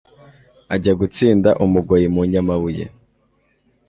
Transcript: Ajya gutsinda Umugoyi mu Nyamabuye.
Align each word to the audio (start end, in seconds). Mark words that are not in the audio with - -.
Ajya 0.73 0.93
gutsinda 0.99 1.49
Umugoyi 1.65 2.07
mu 2.13 2.21
Nyamabuye. 2.31 2.85